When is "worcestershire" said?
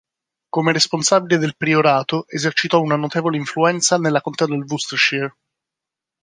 4.67-5.35